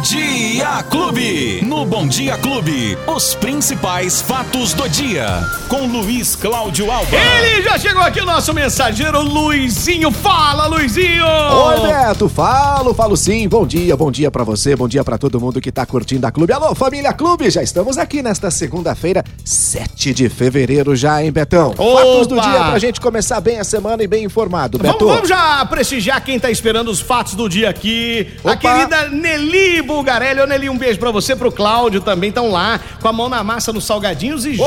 Bom 0.00 0.06
Dia 0.06 0.82
Clube. 0.84 1.60
No 1.62 1.84
Bom 1.84 2.08
Dia 2.08 2.38
Clube, 2.38 2.96
os 3.06 3.34
principais 3.34 4.22
fatos 4.22 4.72
do 4.72 4.88
dia. 4.88 5.44
Com 5.68 5.86
Luiz 5.86 6.34
Cláudio 6.34 6.90
Alba. 6.90 7.14
Ele 7.14 7.60
já 7.60 7.78
chegou 7.78 8.00
aqui, 8.00 8.18
o 8.18 8.24
nosso 8.24 8.54
mensageiro 8.54 9.20
Luizinho. 9.20 10.10
Fala, 10.10 10.66
Luizinho! 10.68 11.26
Oi, 11.26 11.80
Beto. 11.80 12.30
Falo, 12.30 12.94
falo 12.94 13.14
sim. 13.14 13.46
Bom 13.46 13.66
dia, 13.66 13.94
bom 13.94 14.10
dia 14.10 14.30
pra 14.30 14.42
você, 14.42 14.74
bom 14.74 14.88
dia 14.88 15.04
pra 15.04 15.18
todo 15.18 15.38
mundo 15.38 15.60
que 15.60 15.70
tá 15.70 15.84
curtindo 15.84 16.26
a 16.26 16.32
Clube. 16.32 16.50
Alô, 16.54 16.74
família 16.74 17.12
Clube, 17.12 17.50
já 17.50 17.62
estamos 17.62 17.98
aqui 17.98 18.22
nesta 18.22 18.50
segunda-feira, 18.50 19.22
7 19.44 20.14
de 20.14 20.30
fevereiro 20.30 20.96
já, 20.96 21.22
hein, 21.22 21.30
Betão? 21.30 21.74
Opa! 21.76 22.00
Fatos 22.00 22.26
do 22.26 22.40
dia 22.40 22.64
pra 22.64 22.78
gente 22.78 22.98
começar 23.02 23.38
bem 23.42 23.58
a 23.58 23.64
semana 23.64 24.02
e 24.02 24.06
bem 24.06 24.24
informado, 24.24 24.78
Vamos, 24.78 24.92
Beto. 24.94 25.06
vamos 25.06 25.28
já 25.28 25.62
prestigiar 25.66 26.24
quem 26.24 26.40
tá 26.40 26.50
esperando 26.50 26.90
os 26.90 27.00
fatos 27.00 27.34
do 27.34 27.50
dia 27.50 27.68
aqui. 27.68 28.28
A 28.42 28.52
Opa! 28.52 28.56
querida 28.56 29.08
Nelly 29.10 29.89
Bulgarelli. 29.94 30.40
Ô, 30.40 30.46
Nelly, 30.46 30.68
um 30.70 30.78
beijo 30.78 30.98
pra 30.98 31.10
você, 31.10 31.34
pro 31.34 31.50
Cláudio 31.50 32.00
também. 32.00 32.28
Estão 32.30 32.50
lá 32.50 32.80
com 33.00 33.08
a 33.08 33.12
mão 33.12 33.28
na 33.28 33.42
massa 33.42 33.72
nos 33.72 33.84
salgadinhos 33.84 34.44
e 34.46 34.54
já 34.54 34.64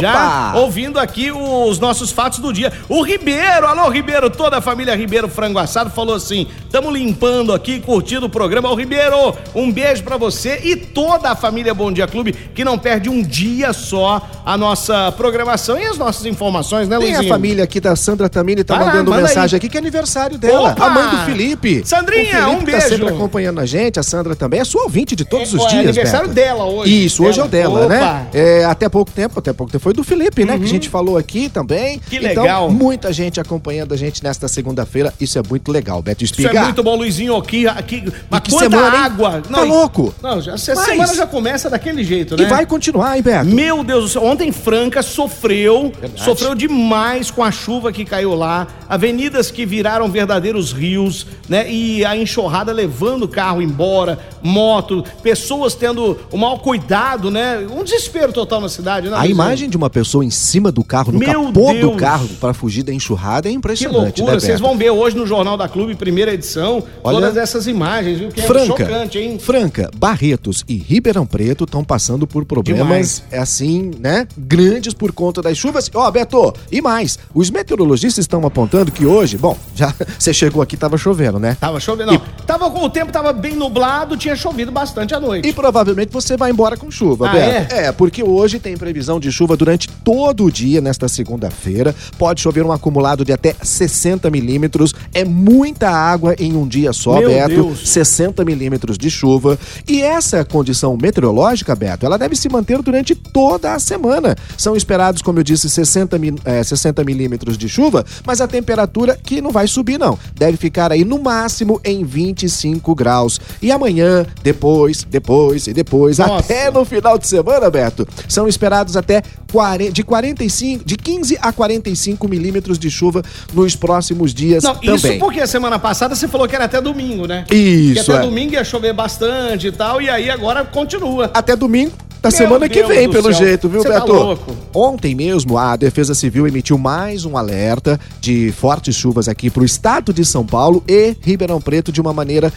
Opa! 0.51 0.53
ouvindo 0.59 0.99
aqui 0.99 1.31
os 1.31 1.79
nossos 1.79 2.11
fatos 2.11 2.39
do 2.39 2.51
dia. 2.51 2.71
O 2.89 3.01
Ribeiro, 3.03 3.65
alô, 3.67 3.89
Ribeiro, 3.89 4.29
toda 4.29 4.57
a 4.57 4.61
família 4.61 4.95
Ribeiro 4.95 5.27
Frango 5.29 5.59
Assado 5.59 5.89
falou 5.89 6.15
assim: 6.15 6.47
tamo 6.71 6.91
limpando 6.91 7.53
aqui, 7.53 7.79
curtindo 7.79 8.25
o 8.25 8.29
programa. 8.29 8.69
Ô, 8.69 8.75
Ribeiro, 8.75 9.33
um 9.55 9.71
beijo 9.71 10.03
pra 10.03 10.17
você 10.17 10.59
e 10.63 10.75
toda 10.75 11.31
a 11.31 11.35
família 11.35 11.73
Bom 11.73 11.91
Dia 11.91 12.07
Clube 12.07 12.33
que 12.33 12.63
não 12.65 12.77
perde 12.77 13.09
um 13.09 13.21
dia 13.21 13.73
só 13.73 14.21
a 14.45 14.57
nossa 14.57 15.11
programação 15.13 15.77
e 15.79 15.85
as 15.85 15.97
nossas 15.97 16.25
informações, 16.25 16.87
né, 16.89 16.97
Tem 16.99 17.07
a 17.07 17.17
Luizinho? 17.17 17.33
família 17.33 17.63
aqui 17.63 17.79
da 17.79 17.95
Sandra 17.95 18.27
Tamini, 18.29 18.63
tá 18.63 18.77
lá, 18.77 18.85
mandando 18.87 19.09
manda 19.11 19.23
mensagem 19.23 19.55
aí. 19.55 19.57
aqui 19.57 19.69
que 19.69 19.77
é 19.77 19.79
aniversário 19.79 20.37
dela. 20.37 20.71
Opa! 20.71 20.85
A 20.85 20.89
mãe 20.89 21.07
do 21.09 21.17
Felipe. 21.25 21.81
Sandrinha, 21.85 22.43
Felipe 22.43 22.49
um 22.51 22.59
Tá 22.59 22.65
beijo. 22.65 22.87
sempre 22.89 23.07
acompanhando 23.09 23.59
a 23.59 23.65
gente, 23.65 23.99
a 23.99 24.03
Sandra 24.03 24.35
também. 24.35 24.59
É 24.59 24.65
sua 24.65 24.83
ouvinte 24.83 25.12
de 25.15 25.25
todos 25.25 25.53
É, 25.53 25.57
os 25.57 25.63
é 25.65 25.67
dias, 25.67 25.81
aniversário 25.83 26.27
Beto. 26.29 26.35
dela 26.35 26.65
hoje. 26.65 27.05
Isso, 27.05 27.23
hoje 27.23 27.39
é 27.39 27.43
o 27.43 27.47
dela, 27.47 27.85
Opa. 27.85 27.89
né? 27.89 28.27
É, 28.33 28.65
até 28.65 28.87
pouco 28.89 29.11
tempo, 29.11 29.39
até 29.39 29.53
pouco 29.53 29.71
tempo 29.71 29.83
foi 29.83 29.93
do 29.93 30.03
Felipe, 30.03 30.45
né? 30.45 30.57
Que 30.57 30.63
a 30.65 30.67
gente 30.67 30.89
falou 30.89 31.17
aqui 31.17 31.49
também. 31.49 31.95
Uhum. 31.95 32.01
Que 32.09 32.17
então, 32.17 32.43
legal. 32.43 32.69
muita 32.71 33.11
gente 33.13 33.39
acompanhando 33.39 33.93
a 33.93 33.97
gente 33.97 34.23
nesta 34.23 34.47
segunda-feira. 34.47 35.13
Isso 35.19 35.37
é 35.37 35.41
muito 35.47 35.71
legal, 35.71 36.01
Beto 36.01 36.23
Isso 36.23 36.33
Espiga. 36.33 36.59
é 36.59 36.63
muito 36.63 36.83
bom, 36.83 36.95
Luizinho. 36.95 37.35
Aqui, 37.35 37.67
aqui, 37.67 38.03
mas 38.29 38.41
que 38.41 38.51
quanta 38.51 38.69
semana, 38.69 38.95
hein? 38.97 39.03
água. 39.03 39.41
Tá 39.41 39.61
louco? 39.63 40.13
Não, 40.21 40.41
já, 40.41 40.51
Mas- 40.51 40.61
semana 40.61 41.13
já 41.15 41.25
começa 41.27 41.69
daquele 41.69 42.03
jeito, 42.03 42.35
né? 42.37 42.43
E 42.43 42.45
vai 42.45 42.65
continuar, 42.65 43.15
hein, 43.17 43.23
Beto? 43.23 43.45
Meu 43.45 43.83
Deus 43.83 44.03
do 44.03 44.09
céu, 44.09 44.23
ontem 44.23 44.51
Franca 44.51 45.01
sofreu, 45.01 45.91
Verdade. 45.99 46.23
sofreu 46.23 46.55
demais 46.55 47.31
com 47.31 47.43
a 47.43 47.51
chuva 47.51 47.91
que 47.91 48.05
caiu 48.05 48.33
lá, 48.35 48.67
avenidas 48.89 49.49
que 49.51 49.65
viraram 49.65 50.09
verdadeiros 50.09 50.71
rios, 50.71 51.25
né? 51.47 51.69
E 51.69 52.03
a 52.05 52.15
enxurrada 52.15 52.71
levando 52.71 53.23
o 53.23 53.27
carro 53.27 53.61
embora, 53.61 54.19
moto, 54.41 55.02
pessoas 55.21 55.75
tendo 55.75 56.17
o 56.31 56.37
maior 56.37 56.57
cuidado, 56.59 57.29
né? 57.29 57.59
Um 57.69 57.83
desespero 57.83 58.31
total 58.33 58.61
na 58.61 58.69
cidade, 58.69 59.09
né? 59.09 59.15
A 59.17 59.27
imagem 59.27 59.69
de 59.69 59.77
uma 59.77 59.89
pessoa 59.89 60.23
em 60.25 60.29
cima 60.29 60.71
do 60.71 60.83
carro, 60.83 61.11
no 61.11 61.19
Meu 61.19 61.45
capô 61.45 61.73
do 61.73 61.79
Deus. 61.79 61.95
carro, 61.97 62.27
para 62.39 62.53
fugir 62.53 62.83
da 62.83 62.93
enxurrada 62.93 63.47
é 63.47 63.51
Que 63.51 63.57
impressionante, 63.57 64.19
loucura, 64.19 64.33
né, 64.33 64.39
vocês 64.39 64.59
vão 64.59 64.77
ver 64.77 64.89
hoje 64.91 65.15
no 65.15 65.25
Jornal 65.25 65.57
da 65.57 65.67
Clube, 65.67 65.95
primeira 65.95 66.33
edição, 66.33 66.83
Olha- 67.03 67.19
todas 67.19 67.37
essas 67.37 67.67
imagens, 67.67 68.19
viu? 68.19 68.29
Que 68.29 68.41
é 68.41 68.43
Franca, 68.43 68.65
chocante, 68.85 69.17
hein? 69.19 69.39
Franca, 69.39 69.89
Barretos 69.95 70.63
e 70.67 70.75
Ribeirão 70.75 71.25
Preto 71.25 71.63
estão 71.63 71.83
passando 71.83 72.25
por 72.27 72.45
problemas 72.45 73.23
é 73.31 73.39
assim, 73.39 73.91
né, 73.99 74.27
grandes 74.37 74.93
por 74.93 75.11
conta 75.11 75.41
das 75.41 75.57
chuvas. 75.57 75.89
Ó, 75.93 76.09
Beto, 76.11 76.53
e 76.71 76.81
mais, 76.81 77.17
os 77.33 77.49
meteorologistas 77.49 78.23
estão 78.23 78.45
apontando 78.45 78.91
que 78.91 79.05
hoje, 79.05 79.37
bom, 79.37 79.57
já 79.75 79.93
você 80.17 80.33
chegou 80.33 80.61
aqui 80.61 80.77
tava 80.77 80.97
chovendo, 80.97 81.39
né? 81.39 81.57
Tava 81.59 81.79
chovendo, 81.79 82.11
não. 82.13 82.21
Tava 82.45 82.69
com 82.69 82.83
o 82.85 82.89
tempo, 82.89 83.11
tava 83.11 83.33
bem 83.33 83.55
nublado, 83.55 84.15
tinha 84.17 84.35
chovido 84.35 84.71
bastante 84.71 84.92
à 85.13 85.19
noite. 85.19 85.47
E 85.47 85.53
provavelmente 85.53 86.11
você 86.11 86.37
vai 86.37 86.51
embora 86.51 86.77
com 86.77 86.89
chuva, 86.91 87.29
Ah, 87.29 87.33
Beto. 87.33 87.73
É? 87.75 87.91
porque 87.91 88.23
hoje 88.23 88.59
tem 88.59 88.77
previsão 88.77 89.19
de 89.19 89.31
chuva 89.31 89.55
durante 89.57 89.87
todo 89.89 90.45
o 90.45 90.51
dia 90.51 90.79
nesta 90.81 91.07
segunda-feira. 91.07 91.95
Pode 92.17 92.41
chover 92.41 92.63
um 92.65 92.71
acumulado 92.71 93.25
de 93.25 93.31
até 93.33 93.55
60 93.61 94.29
milímetros. 94.29 94.93
É 95.13 95.23
muita 95.25 95.89
água 95.89 96.35
em 96.39 96.55
um 96.55 96.67
dia 96.67 96.93
só, 96.93 97.19
Meu 97.19 97.29
Beto. 97.29 97.49
Deus. 97.49 97.89
60 97.89 98.43
milímetros 98.45 98.97
de 98.97 99.09
chuva. 99.09 99.57
E 99.87 100.01
essa 100.01 100.43
condição 100.45 100.97
meteorológica, 101.01 101.75
Beto, 101.75 102.05
ela 102.05 102.17
deve 102.17 102.35
se 102.35 102.47
manter 102.49 102.81
durante 102.81 103.15
toda 103.15 103.73
a 103.73 103.79
semana. 103.79 104.35
São 104.57 104.75
esperados, 104.75 105.21
como 105.21 105.39
eu 105.39 105.43
disse, 105.43 105.69
60, 105.69 106.17
mi- 106.19 106.35
eh, 106.45 106.63
60 106.63 107.03
milímetros 107.03 107.57
de 107.57 107.67
chuva, 107.67 108.05
mas 108.25 108.41
a 108.41 108.47
temperatura 108.47 109.17
que 109.21 109.41
não 109.41 109.51
vai 109.51 109.67
subir, 109.67 109.97
não. 109.99 110.17
Deve 110.35 110.57
ficar 110.57 110.91
aí 110.91 111.03
no 111.03 111.19
máximo 111.19 111.79
em 111.83 112.03
25 112.03 112.93
graus. 112.95 113.39
E 113.61 113.71
amanhã, 113.71 114.25
depois, 114.43 114.82
depois 115.09 115.67
e 115.67 115.73
depois, 115.73 116.17
Nossa. 116.17 116.35
até 116.35 116.69
no 116.71 116.83
final 116.85 117.17
de 117.17 117.27
semana, 117.27 117.69
Beto, 117.69 118.07
são 118.27 118.47
esperados 118.47 118.95
até 118.97 119.21
40, 119.51 119.91
de 119.91 120.03
45, 120.03 120.83
de 120.85 120.95
15 120.97 121.37
a 121.41 121.51
45 121.53 122.27
milímetros 122.27 122.77
de 122.79 122.89
chuva 122.89 123.23
nos 123.53 123.75
próximos 123.75 124.33
dias 124.33 124.63
Não, 124.63 124.75
também. 124.75 124.95
isso 124.95 125.19
porque 125.19 125.39
a 125.41 125.47
semana 125.47 125.77
passada 125.79 126.15
você 126.15 126.27
falou 126.27 126.47
que 126.47 126.55
era 126.55 126.65
até 126.65 126.81
domingo, 126.81 127.25
né? 127.27 127.45
Isso, 127.51 127.93
Que 128.05 128.11
até 128.11 128.23
é. 128.23 128.25
domingo 128.25 128.53
ia 128.53 128.63
chover 128.63 128.93
bastante 128.93 129.67
e 129.67 129.71
tal, 129.71 130.01
e 130.01 130.09
aí 130.09 130.29
agora 130.29 130.63
continua. 130.65 131.29
até 131.33 131.55
domingo 131.55 131.91
da 132.23 132.29
Meu 132.29 132.37
semana 132.37 132.69
que 132.69 132.75
Deus 132.81 132.87
vem, 132.87 133.07
do 133.07 133.11
pelo 133.11 133.33
céu. 133.33 133.45
jeito, 133.47 133.67
viu, 133.67 133.81
Cê 133.81 133.89
tá 133.89 133.99
Beto? 133.99 134.13
louco. 134.13 134.55
Ontem 134.73 135.13
mesmo, 135.13 135.57
a 135.57 135.75
Defesa 135.75 136.15
Civil 136.15 136.47
emitiu 136.47 136.77
mais 136.77 137.25
um 137.25 137.35
alerta 137.35 137.99
de 138.21 138.49
fortes 138.53 138.95
chuvas 138.95 139.27
aqui 139.27 139.49
para 139.49 139.61
o 139.61 139.65
estado 139.65 140.13
de 140.13 140.23
São 140.23 140.45
Paulo 140.45 140.81
e 140.87 141.17
Ribeirão 141.19 141.59
Preto 141.59 141.91
de 141.91 141.99
uma 141.99 142.13
maneira 142.13 142.51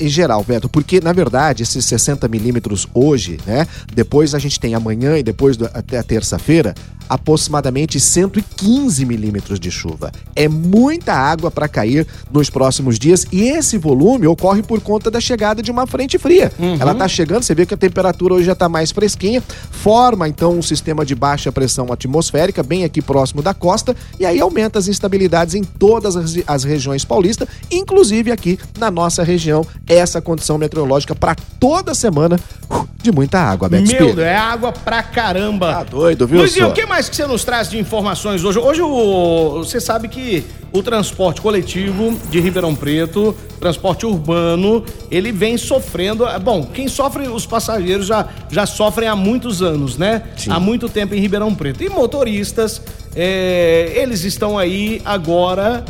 em 0.00 0.08
geral, 0.08 0.42
Beto. 0.42 0.68
Porque, 0.68 1.00
na 1.00 1.12
verdade, 1.12 1.62
esses 1.62 1.84
60 1.84 2.26
milímetros 2.26 2.88
hoje, 2.92 3.38
né? 3.46 3.68
Depois 3.94 4.34
a 4.34 4.38
gente 4.40 4.58
tem 4.58 4.74
amanhã 4.74 5.16
e 5.16 5.22
depois 5.22 5.56
do- 5.56 5.66
até 5.72 5.96
a 5.98 6.02
terça-feira, 6.02 6.74
aproximadamente 7.08 7.98
115 8.00 9.04
milímetros 9.04 9.60
de 9.60 9.70
chuva. 9.70 10.12
É 10.34 10.48
muita 10.48 11.12
água 11.14 11.50
para 11.50 11.68
cair 11.68 12.06
nos 12.30 12.50
próximos 12.50 12.98
dias 12.98 13.26
e 13.32 13.42
esse 13.42 13.78
volume 13.78 14.26
ocorre 14.26 14.62
por 14.62 14.80
conta 14.80 15.10
da 15.10 15.20
chegada 15.20 15.62
de 15.62 15.70
uma 15.70 15.86
frente 15.86 16.18
fria. 16.18 16.52
Ela 16.80 16.94
tá 16.94 17.08
chegando, 17.08 17.42
você 17.42 17.54
vê 17.54 17.66
que 17.66 17.74
a 17.74 17.76
temperatura 17.76 18.34
hoje 18.34 18.46
já 18.46 18.54
tá 18.54 18.68
mais 18.68 18.90
fresquinha, 18.90 19.42
forma 19.70 20.28
então 20.28 20.58
um 20.58 20.62
sistema 20.62 21.04
de 21.04 21.14
baixa 21.14 21.50
pressão 21.52 21.92
atmosférica 21.92 22.62
bem 22.62 22.84
aqui 22.84 23.00
próximo 23.00 23.42
da 23.42 23.54
costa 23.54 23.94
e 24.18 24.26
aí 24.26 24.40
aumenta 24.40 24.78
as 24.78 24.88
instabilidades 24.88 25.54
em 25.54 25.64
todas 25.64 26.16
as, 26.16 26.34
as 26.46 26.64
regiões 26.64 27.04
paulistas, 27.04 27.48
inclusive 27.70 28.30
aqui 28.30 28.58
na 28.78 28.90
nossa 28.90 29.22
região, 29.22 29.66
essa 29.88 30.20
condição 30.20 30.58
meteorológica 30.58 31.14
para 31.14 31.34
toda 31.58 31.94
semana 31.94 32.38
uh, 32.70 32.88
de 33.02 33.12
muita 33.12 33.38
água, 33.38 33.68
Beto 33.68 33.92
Meu 33.92 34.24
é 34.24 34.36
água 34.36 34.72
pra 34.72 35.02
caramba. 35.02 35.72
Tá 35.72 35.82
doido, 35.84 36.26
viu, 36.26 36.38
Luizinho, 36.38 36.68
o 36.68 36.72
que 36.72 36.86
mais 36.86 36.93
que 37.02 37.16
você 37.16 37.26
nos 37.26 37.44
traz 37.44 37.68
de 37.68 37.78
informações 37.78 38.44
hoje? 38.44 38.58
Hoje 38.58 38.80
o, 38.82 39.58
você 39.58 39.80
sabe 39.80 40.08
que 40.08 40.44
o 40.72 40.82
transporte 40.82 41.40
coletivo 41.40 42.16
de 42.30 42.40
Ribeirão 42.40 42.74
Preto, 42.74 43.34
transporte 43.60 44.06
urbano, 44.06 44.84
ele 45.10 45.30
vem 45.32 45.56
sofrendo. 45.58 46.24
Bom, 46.40 46.64
quem 46.66 46.86
sofre, 46.88 47.26
os 47.28 47.44
passageiros 47.46 48.06
já, 48.06 48.28
já 48.50 48.64
sofrem 48.66 49.08
há 49.08 49.16
muitos 49.16 49.60
anos, 49.62 49.96
né? 49.98 50.22
Sim. 50.36 50.50
Há 50.50 50.58
muito 50.60 50.88
tempo 50.88 51.14
em 51.14 51.20
Ribeirão 51.20 51.54
Preto. 51.54 51.82
E 51.82 51.88
motoristas, 51.88 52.80
é, 53.14 53.92
eles 53.96 54.22
estão 54.24 54.56
aí 54.56 55.00
agora 55.04 55.84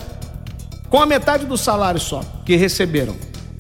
com 0.89 1.01
a 1.01 1.07
metade 1.07 1.45
do 1.47 1.57
salário 1.57 2.01
só 2.01 2.21
que 2.47 2.57
receberam 2.57 3.15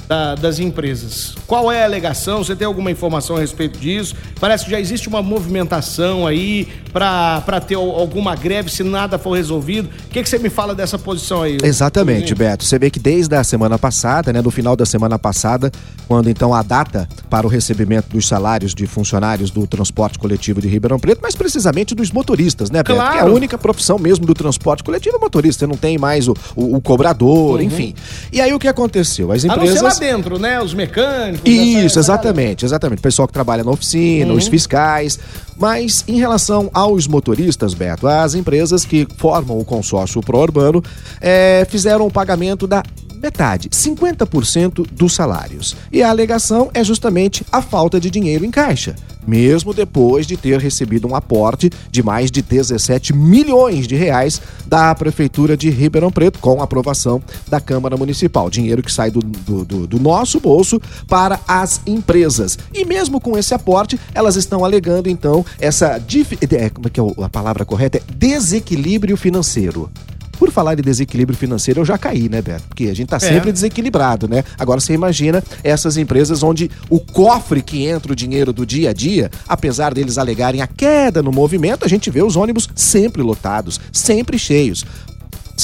da- 0.08 0.34
das 0.34 0.58
empresas. 0.58 1.34
Qual 1.46 1.70
é 1.70 1.82
a 1.82 1.84
alegação? 1.84 2.42
Você 2.42 2.56
tem 2.56 2.66
alguma 2.66 2.90
informação 2.90 3.36
a 3.36 3.40
respeito 3.40 3.78
disso? 3.78 4.14
Parece 4.40 4.64
que 4.64 4.70
já 4.70 4.80
existe 4.80 5.08
uma 5.08 5.22
movimentação 5.22 6.26
aí 6.26 6.68
para 6.92 7.60
ter 7.60 7.74
al- 7.74 7.90
alguma 7.98 8.34
greve 8.34 8.70
se 8.70 8.82
nada 8.82 9.18
for 9.18 9.32
resolvido. 9.36 9.88
O 10.06 10.08
que, 10.10 10.22
que 10.22 10.28
você 10.28 10.38
me 10.38 10.48
fala 10.48 10.74
dessa 10.74 10.98
posição 10.98 11.42
aí? 11.42 11.58
Exatamente? 11.62 12.34
Beto. 12.34 12.64
Você 12.64 12.78
vê 12.78 12.88
que 12.90 12.98
desde 12.98 13.34
a 13.34 13.44
semana 13.44 13.78
passada, 13.78 14.32
né, 14.32 14.40
no 14.40 14.50
final 14.50 14.74
da 14.76 14.86
semana 14.86 15.18
passada, 15.18 15.70
quando 16.08 16.28
então 16.30 16.54
a 16.54 16.62
data 16.62 17.08
para 17.28 17.46
o 17.46 17.50
recebimento 17.50 18.08
dos 18.10 18.26
salários 18.28 18.74
de 18.74 18.86
funcionários 18.86 19.50
do 19.50 19.66
transporte 19.66 20.18
coletivo 20.18 20.60
de 20.60 20.68
Ribeirão 20.68 20.98
Preto, 20.98 21.20
mas 21.22 21.34
precisamente 21.34 21.94
dos 21.94 22.10
motoristas, 22.10 22.70
né, 22.70 22.78
Beto? 22.82 22.94
Claro. 22.94 23.12
Que 23.12 23.18
é 23.18 23.22
a 23.22 23.26
única 23.26 23.58
profissão 23.58 23.98
mesmo 23.98 24.24
do 24.26 24.34
transporte 24.34 24.82
coletivo 24.84 25.16
é 25.16 25.18
motorista. 25.18 25.60
Você 25.60 25.66
não 25.66 25.76
tem 25.76 25.98
mais 25.98 26.28
o, 26.28 26.34
o- 26.56 26.76
o 26.76 26.80
cobrador, 26.80 27.60
enfim. 27.60 27.94
E 28.32 28.40
aí 28.40 28.52
o 28.52 28.58
que 28.58 28.68
aconteceu? 28.68 29.30
As 29.32 29.44
Uhum. 29.44 29.50
A 29.50 29.56
não 29.56 29.66
ser 29.66 29.72
lá 29.72 29.78
empresas. 29.90 29.98
dentro, 29.98 30.38
né? 30.38 30.60
Os 30.60 30.72
mecânicos. 30.74 31.43
Isso, 31.50 31.98
exatamente, 31.98 32.64
exatamente. 32.64 32.98
O 32.98 33.02
pessoal 33.02 33.26
que 33.28 33.34
trabalha 33.34 33.62
na 33.64 33.70
oficina, 33.70 34.32
Uhum. 34.32 34.38
os 34.38 34.46
fiscais. 34.48 35.18
Mas 35.56 36.04
em 36.08 36.18
relação 36.18 36.68
aos 36.74 37.06
motoristas, 37.06 37.74
Beto, 37.74 38.06
as 38.08 38.34
empresas 38.34 38.84
que 38.84 39.06
formam 39.18 39.58
o 39.58 39.64
consórcio 39.64 40.20
pró-urbano 40.20 40.82
eh, 41.20 41.66
fizeram 41.70 42.06
o 42.06 42.10
pagamento 42.10 42.66
da 42.66 42.82
metade, 43.24 43.70
50% 43.70 44.86
dos 44.92 45.14
salários. 45.14 45.74
E 45.90 46.02
a 46.02 46.10
alegação 46.10 46.70
é 46.74 46.84
justamente 46.84 47.42
a 47.50 47.62
falta 47.62 47.98
de 47.98 48.10
dinheiro 48.10 48.44
em 48.44 48.50
caixa 48.50 48.94
mesmo 49.26 49.72
depois 49.72 50.26
de 50.26 50.36
ter 50.36 50.60
recebido 50.60 51.08
um 51.08 51.14
aporte 51.14 51.70
de 51.90 52.02
mais 52.02 52.30
de 52.30 52.42
17 52.42 53.14
milhões 53.14 53.86
de 53.86 53.94
reais 53.94 54.40
da 54.66 54.94
Prefeitura 54.94 55.56
de 55.56 55.70
Ribeirão 55.70 56.10
Preto, 56.10 56.38
com 56.38 56.62
aprovação 56.62 57.22
da 57.48 57.60
Câmara 57.60 57.96
Municipal. 57.96 58.50
Dinheiro 58.50 58.82
que 58.82 58.92
sai 58.92 59.10
do, 59.10 59.20
do, 59.20 59.86
do 59.86 59.98
nosso 59.98 60.40
bolso 60.40 60.80
para 61.08 61.40
as 61.46 61.80
empresas. 61.86 62.58
E 62.72 62.84
mesmo 62.84 63.20
com 63.20 63.38
esse 63.38 63.54
aporte, 63.54 63.98
elas 64.14 64.36
estão 64.36 64.64
alegando, 64.64 65.08
então, 65.08 65.44
essa. 65.58 66.02
É, 66.50 66.70
como 66.70 66.86
é 66.86 66.90
que 66.90 67.00
é 67.00 67.24
a 67.24 67.28
palavra 67.28 67.64
correta? 67.64 67.98
É 67.98 68.02
desequilíbrio 68.14 69.16
financeiro. 69.16 69.90
Por 70.38 70.50
falar 70.50 70.78
em 70.78 70.82
desequilíbrio 70.82 71.36
financeiro, 71.36 71.80
eu 71.80 71.84
já 71.84 71.96
caí, 71.96 72.28
né, 72.28 72.42
Beto? 72.42 72.64
Porque 72.68 72.84
a 72.84 72.94
gente 72.94 73.08
tá 73.08 73.16
é. 73.16 73.20
sempre 73.20 73.52
desequilibrado, 73.52 74.28
né? 74.28 74.44
Agora 74.58 74.80
você 74.80 74.92
imagina 74.92 75.42
essas 75.62 75.96
empresas 75.96 76.42
onde 76.42 76.70
o 76.88 77.00
cofre 77.00 77.62
que 77.62 77.86
entra 77.86 78.12
o 78.12 78.16
dinheiro 78.16 78.52
do 78.52 78.66
dia 78.66 78.90
a 78.90 78.92
dia, 78.92 79.30
apesar 79.48 79.94
deles 79.94 80.18
alegarem 80.18 80.60
a 80.60 80.66
queda 80.66 81.22
no 81.22 81.32
movimento, 81.32 81.84
a 81.84 81.88
gente 81.88 82.10
vê 82.10 82.22
os 82.22 82.36
ônibus 82.36 82.68
sempre 82.74 83.22
lotados, 83.22 83.80
sempre 83.92 84.38
cheios. 84.38 84.84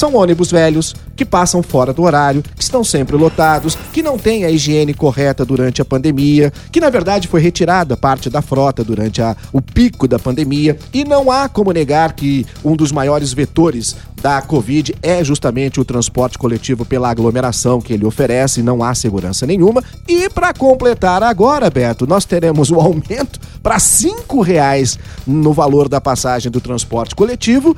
São 0.01 0.15
ônibus 0.15 0.49
velhos, 0.49 0.95
que 1.15 1.23
passam 1.23 1.61
fora 1.61 1.93
do 1.93 2.01
horário, 2.01 2.41
que 2.41 2.63
estão 2.63 2.83
sempre 2.83 3.15
lotados, 3.15 3.77
que 3.93 4.01
não 4.01 4.17
têm 4.17 4.45
a 4.45 4.49
higiene 4.49 4.95
correta 4.95 5.45
durante 5.45 5.79
a 5.79 5.85
pandemia, 5.85 6.51
que 6.71 6.79
na 6.79 6.89
verdade 6.89 7.27
foi 7.27 7.39
retirada 7.39 7.95
parte 7.95 8.27
da 8.27 8.41
frota 8.41 8.83
durante 8.83 9.21
a, 9.21 9.37
o 9.53 9.61
pico 9.61 10.07
da 10.07 10.17
pandemia, 10.17 10.75
e 10.91 11.03
não 11.03 11.29
há 11.29 11.47
como 11.47 11.71
negar 11.71 12.13
que 12.13 12.47
um 12.65 12.75
dos 12.75 12.91
maiores 12.91 13.31
vetores 13.31 13.95
da 14.23 14.41
Covid 14.41 14.95
é 15.03 15.23
justamente 15.23 15.79
o 15.79 15.85
transporte 15.85 16.35
coletivo 16.35 16.83
pela 16.83 17.11
aglomeração 17.11 17.79
que 17.79 17.93
ele 17.93 18.05
oferece, 18.05 18.63
não 18.63 18.83
há 18.83 18.95
segurança 18.95 19.45
nenhuma. 19.45 19.83
E 20.07 20.29
para 20.29 20.51
completar 20.51 21.21
agora, 21.21 21.69
Beto, 21.69 22.07
nós 22.07 22.25
teremos 22.25 22.71
o 22.71 22.79
aumento 22.79 23.39
para 23.61 23.77
cinco 23.77 24.41
reais 24.41 24.97
no 25.27 25.53
valor 25.53 25.87
da 25.87 26.01
passagem 26.01 26.51
do 26.51 26.59
transporte 26.59 27.15
coletivo 27.15 27.75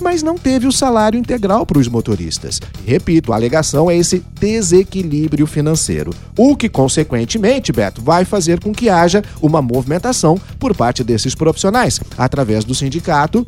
mas 0.00 0.22
não 0.22 0.36
teve 0.36 0.66
o 0.66 0.72
salário 0.72 1.18
integral 1.18 1.66
para 1.66 1.78
os 1.78 1.88
motoristas. 1.88 2.60
Repito, 2.86 3.32
a 3.32 3.36
alegação 3.36 3.90
é 3.90 3.96
esse 3.96 4.24
desequilíbrio 4.40 5.46
financeiro, 5.46 6.14
o 6.36 6.56
que, 6.56 6.68
consequentemente, 6.68 7.72
Beto, 7.72 8.02
vai 8.02 8.24
fazer 8.24 8.60
com 8.60 8.72
que 8.72 8.88
haja 8.88 9.22
uma 9.40 9.62
movimentação 9.62 10.40
por 10.58 10.74
parte 10.74 11.02
desses 11.04 11.34
profissionais, 11.34 12.00
através 12.16 12.64
do 12.64 12.74
sindicato 12.74 13.46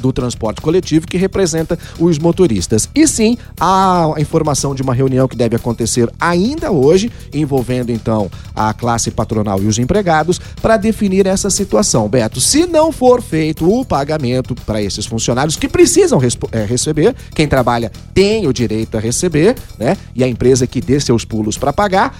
do 0.00 0.12
transporte 0.12 0.60
coletivo 0.60 1.06
que 1.06 1.16
representa 1.16 1.78
os 1.98 2.18
motoristas. 2.18 2.88
E 2.94 3.06
sim, 3.06 3.36
há 3.58 4.12
a 4.16 4.20
informação 4.20 4.74
de 4.74 4.82
uma 4.82 4.94
reunião 4.94 5.28
que 5.28 5.36
deve 5.36 5.56
acontecer 5.56 6.08
ainda 6.20 6.70
hoje, 6.70 7.10
envolvendo 7.32 7.90
então 7.90 8.30
a 8.54 8.72
classe 8.72 9.10
patronal 9.10 9.62
e 9.62 9.66
os 9.66 9.78
empregados, 9.78 10.40
para 10.60 10.76
definir 10.76 11.26
essa 11.26 11.50
situação. 11.50 12.08
Beto, 12.08 12.40
se 12.40 12.66
não 12.66 12.92
for 12.92 13.22
feito 13.22 13.68
o 13.68 13.84
pagamento 13.84 14.54
para 14.54 14.82
esses 14.82 15.06
funcionários 15.06 15.56
que 15.56 15.68
precisam 15.68 16.20
é, 16.52 16.64
receber, 16.64 17.14
quem 17.34 17.46
trabalha 17.46 17.90
tem 18.14 18.46
o 18.46 18.52
direito 18.52 18.96
a 18.96 19.00
receber, 19.00 19.56
né? 19.78 19.96
E 20.14 20.22
a 20.22 20.28
empresa 20.28 20.66
que 20.66 20.80
dê 20.80 21.00
seus 21.00 21.24
pulos 21.24 21.56
para 21.56 21.72
pagar, 21.72 22.16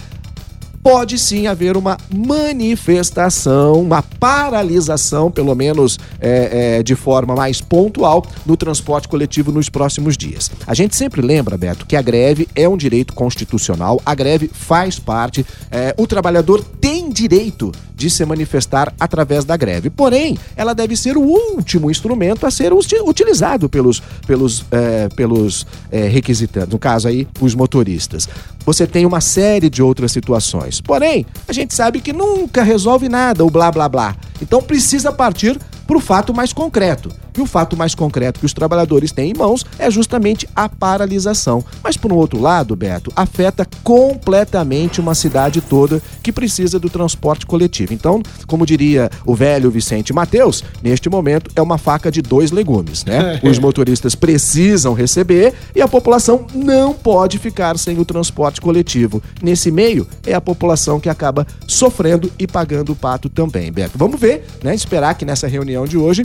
pode 0.82 1.18
sim 1.18 1.46
haver 1.46 1.76
uma 1.76 1.96
manifestação, 2.12 3.80
uma 3.80 4.02
paralisação, 4.02 5.30
pelo 5.30 5.54
menos 5.54 5.98
é, 6.20 6.78
é, 6.78 6.82
de 6.82 6.96
forma 6.96 7.36
mais 7.36 7.60
pontual, 7.60 8.26
no 8.44 8.56
transporte 8.56 9.06
coletivo 9.06 9.52
nos 9.52 9.68
próximos 9.68 10.16
dias. 10.16 10.50
A 10.66 10.74
gente 10.74 10.96
sempre 10.96 11.22
lembra, 11.22 11.56
Beto, 11.56 11.86
que 11.86 11.94
a 11.94 12.02
greve 12.02 12.48
é 12.54 12.68
um 12.68 12.76
direito 12.76 13.12
constitucional, 13.14 14.00
a 14.04 14.14
greve 14.14 14.50
faz 14.52 14.98
parte, 14.98 15.46
é, 15.70 15.94
o 15.96 16.06
trabalhador 16.06 16.64
direito 17.12 17.72
de 17.94 18.10
se 18.10 18.24
manifestar 18.24 18.92
através 18.98 19.44
da 19.44 19.56
greve. 19.56 19.90
Porém, 19.90 20.38
ela 20.56 20.74
deve 20.74 20.96
ser 20.96 21.16
o 21.16 21.22
último 21.22 21.90
instrumento 21.90 22.46
a 22.46 22.50
ser 22.50 22.72
utilizado 22.72 23.68
pelos, 23.68 24.02
pelos, 24.26 24.64
é, 24.70 25.08
pelos 25.10 25.66
é, 25.90 26.08
requisitantes, 26.08 26.70
no 26.70 26.78
caso 26.78 27.08
aí, 27.08 27.28
os 27.40 27.54
motoristas. 27.54 28.28
Você 28.64 28.86
tem 28.86 29.04
uma 29.04 29.20
série 29.20 29.68
de 29.68 29.82
outras 29.82 30.12
situações. 30.12 30.80
Porém, 30.80 31.26
a 31.46 31.52
gente 31.52 31.74
sabe 31.74 32.00
que 32.00 32.12
nunca 32.12 32.62
resolve 32.62 33.08
nada 33.08 33.44
o 33.44 33.50
blá 33.50 33.70
blá 33.70 33.88
blá. 33.88 34.16
Então 34.40 34.62
precisa 34.62 35.12
partir 35.12 35.58
para 35.86 35.96
o 35.96 36.00
fato 36.00 36.32
mais 36.32 36.52
concreto. 36.52 37.21
E 37.36 37.40
o 37.40 37.46
fato 37.46 37.76
mais 37.76 37.94
concreto 37.94 38.40
que 38.40 38.46
os 38.46 38.52
trabalhadores 38.52 39.12
têm 39.12 39.30
em 39.30 39.38
mãos 39.38 39.64
é 39.78 39.90
justamente 39.90 40.48
a 40.54 40.68
paralisação. 40.68 41.64
Mas, 41.82 41.96
por 41.96 42.12
um 42.12 42.16
outro 42.16 42.40
lado, 42.40 42.76
Beto, 42.76 43.12
afeta 43.16 43.66
completamente 43.82 45.00
uma 45.00 45.14
cidade 45.14 45.60
toda 45.60 46.02
que 46.22 46.32
precisa 46.32 46.78
do 46.78 46.90
transporte 46.90 47.46
coletivo. 47.46 47.94
Então, 47.94 48.22
como 48.46 48.66
diria 48.66 49.10
o 49.24 49.34
velho 49.34 49.70
Vicente 49.70 50.12
Mateus, 50.12 50.62
neste 50.82 51.08
momento 51.08 51.50
é 51.56 51.62
uma 51.62 51.78
faca 51.78 52.10
de 52.10 52.22
dois 52.22 52.50
legumes, 52.50 53.04
né? 53.04 53.40
Os 53.42 53.58
motoristas 53.58 54.14
precisam 54.14 54.94
receber 54.94 55.54
e 55.74 55.80
a 55.80 55.88
população 55.88 56.46
não 56.54 56.92
pode 56.92 57.38
ficar 57.38 57.78
sem 57.78 57.98
o 57.98 58.04
transporte 58.04 58.60
coletivo. 58.60 59.22
Nesse 59.42 59.70
meio, 59.70 60.06
é 60.26 60.34
a 60.34 60.40
população 60.40 61.00
que 61.00 61.08
acaba 61.08 61.46
sofrendo 61.66 62.30
e 62.38 62.46
pagando 62.46 62.92
o 62.92 62.96
pato 62.96 63.28
também, 63.28 63.72
Beto. 63.72 63.96
Vamos 63.96 64.20
ver, 64.20 64.44
né? 64.62 64.74
Esperar 64.74 65.14
que 65.14 65.24
nessa 65.24 65.46
reunião 65.46 65.86
de 65.86 65.96
hoje 65.96 66.24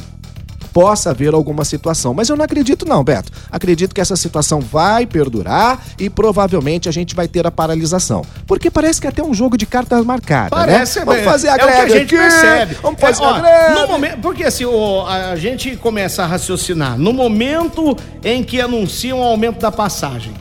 possa 0.78 1.10
haver 1.10 1.34
alguma 1.34 1.66
situação. 1.66 2.14
Mas 2.14 2.30
eu 2.30 2.38
não 2.38 2.46
acredito, 2.46 2.88
não, 2.88 3.04
Beto. 3.04 3.32
Acredito 3.52 3.96
que 3.96 4.00
essa 4.00 4.16
situação 4.16 4.62
vai 4.62 5.08
perdurar 5.08 5.84
e 5.98 6.08
provavelmente 6.08 6.88
a 6.88 6.92
gente 6.92 7.16
vai 7.16 7.28
ter 7.28 7.48
a 7.48 7.50
paralisação. 7.50 8.24
Porque 8.46 8.70
parece 8.70 9.02
que 9.02 9.08
é 9.08 9.10
até 9.10 9.24
um 9.24 9.34
jogo 9.34 9.58
de 9.58 9.66
cartas 9.66 10.06
marcadas. 10.06 10.52
Né? 10.52 10.66
Parece, 10.68 11.00
né? 11.00 11.06
Vamos 11.06 11.24
fazer 11.24 11.50
a 11.50 11.58
greve. 11.58 11.72
É 11.72 11.74
o 11.74 11.88
que 11.88 11.94
a 11.94 11.98
gente 11.98 12.16
aqui. 12.16 12.24
percebe. 12.24 12.78
Vamos 12.80 13.02
fazer 13.02 13.24
é, 13.24 13.26
ó, 13.26 13.30
a 13.30 13.40
greve. 13.40 13.74
No 13.74 13.88
momento, 13.88 14.20
porque 14.20 14.44
assim, 14.44 14.66
a 15.08 15.36
gente 15.36 15.76
começa 15.78 16.22
a 16.22 16.28
raciocinar. 16.28 16.96
No 16.96 17.12
momento 17.12 17.98
em 18.24 18.44
que 18.44 18.62
anunciam 18.62 19.20
o 19.20 19.24
aumento 19.24 19.60
da 19.60 19.72
passagem 19.72 20.32